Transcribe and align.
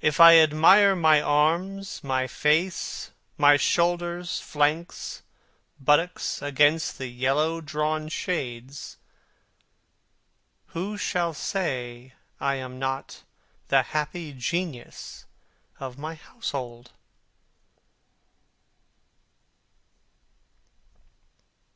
If 0.00 0.18
I 0.18 0.38
admire 0.38 0.96
my 0.96 1.22
arms, 1.22 2.02
my 2.02 2.26
face, 2.26 3.12
my 3.38 3.56
shoulders, 3.56 4.40
flanks, 4.40 5.22
buttocks 5.78 6.42
against 6.42 6.98
the 6.98 7.06
yellow 7.06 7.60
drawn 7.60 8.08
shades, 8.08 8.96
Who 10.74 10.98
shall 10.98 11.32
say 11.32 12.14
I 12.40 12.56
am 12.56 12.80
not 12.80 13.22
the 13.68 13.82
happy 13.82 14.32
genius 14.32 15.26
of 15.78 15.96
my 15.96 16.16
household? 16.16 16.90